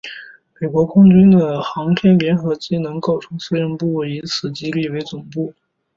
[0.59, 5.53] 美国空军的航天联合机能构成司令部即以此基地为总部。